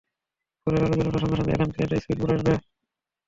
[0.67, 2.53] ভোরের আলো জ্বলে ওঠার সঙ্গে সঙ্গেই ওখানে একটা স্পিড বোট আসবে।